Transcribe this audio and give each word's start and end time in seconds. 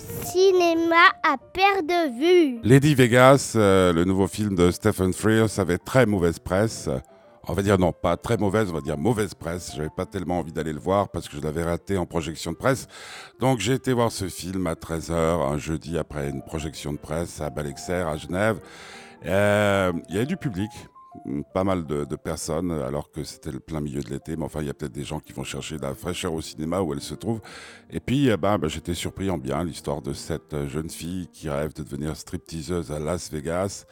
cinéma 0.00 0.96
à 1.22 1.36
perte 1.52 1.86
de 1.86 2.18
vue. 2.18 2.60
Lady 2.62 2.94
Vegas, 2.94 3.52
euh, 3.56 3.92
le 3.92 4.04
nouveau 4.04 4.26
film 4.26 4.54
de 4.54 4.70
Stephen 4.70 5.12
Frears, 5.12 5.58
avait 5.58 5.78
très 5.78 6.06
mauvaise 6.06 6.38
presse. 6.38 6.88
On 7.50 7.54
va 7.54 7.62
dire 7.62 7.78
non, 7.78 7.92
pas 7.92 8.18
très 8.18 8.36
mauvaise, 8.36 8.68
on 8.70 8.74
va 8.74 8.82
dire 8.82 8.98
mauvaise 8.98 9.32
presse. 9.32 9.72
J'avais 9.74 9.88
pas 9.88 10.04
tellement 10.04 10.38
envie 10.38 10.52
d'aller 10.52 10.74
le 10.74 10.80
voir 10.80 11.08
parce 11.08 11.28
que 11.28 11.36
je 11.36 11.42
l'avais 11.42 11.62
raté 11.62 11.96
en 11.96 12.04
projection 12.04 12.52
de 12.52 12.56
presse. 12.56 12.88
Donc 13.40 13.58
j'ai 13.60 13.72
été 13.72 13.92
voir 13.94 14.12
ce 14.12 14.28
film 14.28 14.66
à 14.66 14.74
13h 14.74 15.12
un 15.12 15.56
jeudi 15.56 15.96
après 15.96 16.28
une 16.28 16.42
projection 16.42 16.92
de 16.92 16.98
presse 16.98 17.40
à 17.40 17.48
Balexer 17.48 18.06
à 18.06 18.16
Genève. 18.18 18.58
Euh, 19.24 19.92
Il 20.10 20.14
y 20.14 20.18
avait 20.18 20.26
du 20.26 20.36
public, 20.36 20.70
pas 21.52 21.64
mal 21.64 21.86
de, 21.86 22.16
personnes, 22.16 22.70
alors 22.70 23.10
que 23.10 23.24
c'était 23.24 23.52
le 23.52 23.60
plein 23.60 23.80
milieu 23.80 24.02
de 24.02 24.10
l'été. 24.10 24.36
Mais 24.36 24.44
enfin, 24.44 24.60
il 24.60 24.66
y 24.66 24.70
a 24.70 24.74
peut-être 24.74 24.92
des 24.92 25.04
gens 25.04 25.20
qui 25.20 25.32
vont 25.32 25.44
chercher 25.44 25.76
de 25.76 25.82
la 25.82 25.94
fraîcheur 25.94 26.32
au 26.32 26.40
cinéma 26.40 26.80
où 26.80 26.92
elle 26.92 27.00
se 27.00 27.14
trouve. 27.14 27.40
Et 27.90 28.00
puis, 28.00 28.28
eh 28.28 28.36
ben, 28.36 28.58
ben, 28.58 28.68
j'étais 28.68 28.94
surpris 28.94 29.30
en 29.30 29.38
bien 29.38 29.64
l'histoire 29.64 30.02
de 30.02 30.12
cette 30.12 30.54
euh, 30.54 30.68
jeune 30.68 30.90
fille 30.90 31.28
qui 31.32 31.48
rêve 31.48 31.72
de 31.74 31.82
devenir 31.82 32.16
stripteaseuse 32.16 32.90
à 32.92 32.98
Las 32.98 33.30
Vegas. 33.30 33.86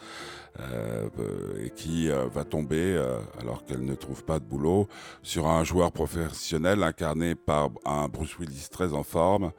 Euh, 0.58 1.10
euh, 1.18 1.66
et 1.66 1.70
qui 1.70 2.08
va 2.08 2.42
tomber, 2.44 2.98
alors 3.38 3.66
qu'elle 3.66 3.84
ne 3.84 3.95
trouve 3.95 4.24
pas 4.24 4.38
de 4.38 4.45
boulot, 4.45 4.88
sur 5.22 5.48
un 5.48 5.64
joueur 5.64 5.92
professionnel 5.92 6.82
incarné 6.82 7.34
par 7.34 7.68
un 7.84 8.08
Bruce 8.08 8.38
Willis 8.38 8.68
très 8.70 8.95
en 8.95 9.02
forme. 9.02 9.52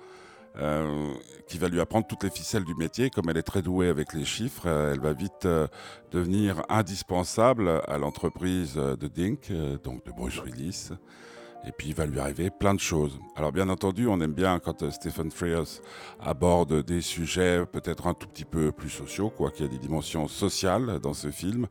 Euh, 0.60 1.14
qui 1.48 1.58
va 1.58 1.68
lui 1.68 1.80
apprendre 1.80 2.08
toutes 2.08 2.24
les 2.24 2.30
ficelles 2.30 2.66
du 2.66 2.74
métier. 2.76 3.10
Comme 3.10 3.30
elle 3.30 3.38
est 3.38 3.44
très 3.44 3.62
douée 3.62 3.90
avec 3.90 4.14
les 4.14 4.26
chiffres, 4.26 4.64
euh, 4.66 4.94
elle 4.94 5.00
va 5.00 5.14
vite 5.14 5.46
euh, 5.46 5.68
devenir 6.12 6.64
indispensable 6.68 7.82
à 7.88 7.98
l'entreprise 7.98 8.76
de 8.76 9.08
Dink, 9.08 9.52
donc 9.84 10.04
de 10.06 10.12
Bruce 10.12 10.42
Willis. 10.44 10.90
Et 11.66 11.72
puis 11.72 11.90
il 11.90 11.96
va 11.96 12.06
lui 12.06 12.20
arriver 12.20 12.50
plein 12.50 12.74
de 12.74 12.80
choses. 12.80 13.20
Alors 13.36 13.52
bien 13.52 13.68
entendu, 13.70 14.08
on 14.08 14.22
aime 14.22 14.34
bien 14.34 14.60
quand 14.60 14.90
Stephen 14.90 15.32
Frears 15.32 15.82
aborde 16.20 16.84
des 16.84 17.02
sujets 17.02 17.66
peut-être 17.66 18.08
un 18.08 18.14
tout 18.14 18.28
petit 18.28 18.46
peu 18.46 18.72
plus 18.72 18.90
sociaux, 18.90 19.30
quoi, 19.30 19.52
qu'il 19.52 19.66
y 19.66 19.68
a 19.68 19.72
des 19.72 19.78
dimensions 19.78 20.28
sociales 20.28 21.00
dans 21.02 21.14
ce 21.14 21.30
film. 21.30 21.68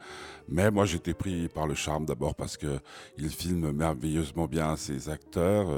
Mais 0.48 0.70
moi 0.70 0.84
j'étais 0.84 1.14
pris 1.14 1.48
par 1.48 1.66
le 1.66 1.74
charme 1.74 2.04
d'abord 2.04 2.34
parce 2.34 2.56
que 2.56 2.78
il 3.16 3.30
filme 3.30 3.72
merveilleusement 3.72 4.46
bien 4.46 4.76
ses 4.76 5.08
acteurs, 5.08 5.68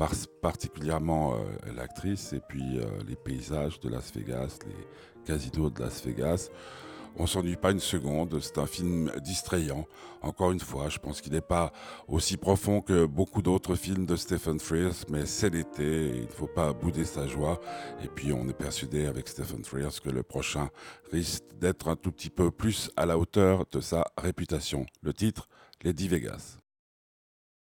par- 0.00 0.14
particulièrement 0.40 1.34
euh, 1.34 1.72
l'actrice, 1.76 2.32
et 2.32 2.40
puis 2.40 2.78
euh, 2.78 2.86
les 3.06 3.16
paysages 3.16 3.78
de 3.80 3.90
Las 3.90 4.12
Vegas, 4.14 4.58
les 4.66 4.86
casinos 5.24 5.68
de 5.70 5.80
Las 5.80 6.02
Vegas. 6.04 6.48
On 7.16 7.26
s'ennuie 7.26 7.56
pas 7.56 7.72
une 7.72 7.80
seconde, 7.80 8.40
c'est 8.40 8.56
un 8.58 8.66
film 8.66 9.10
distrayant. 9.22 9.84
Encore 10.22 10.52
une 10.52 10.60
fois, 10.60 10.88
je 10.88 10.98
pense 10.98 11.20
qu'il 11.20 11.32
n'est 11.32 11.40
pas 11.40 11.72
aussi 12.08 12.36
profond 12.36 12.80
que 12.80 13.04
beaucoup 13.04 13.42
d'autres 13.42 13.74
films 13.74 14.06
de 14.06 14.16
Stephen 14.16 14.58
Frears, 14.58 15.04
mais 15.10 15.26
c'est 15.26 15.50
l'été, 15.50 16.12
il 16.14 16.22
ne 16.22 16.28
faut 16.28 16.46
pas 16.46 16.72
bouder 16.72 17.04
sa 17.04 17.26
joie. 17.26 17.60
Et 18.02 18.08
puis 18.08 18.32
on 18.32 18.48
est 18.48 18.56
persuadé 18.56 19.06
avec 19.06 19.28
Stephen 19.28 19.64
Frears 19.64 20.00
que 20.00 20.08
le 20.08 20.22
prochain 20.22 20.70
risque 21.12 21.42
d'être 21.58 21.88
un 21.88 21.96
tout 21.96 22.12
petit 22.12 22.30
peu 22.30 22.50
plus 22.50 22.90
à 22.96 23.04
la 23.06 23.18
hauteur 23.18 23.64
de 23.70 23.80
sa 23.80 24.04
réputation. 24.16 24.86
Le 25.02 25.12
titre, 25.12 25.48
Lady 25.82 26.08
Vegas. 26.08 26.58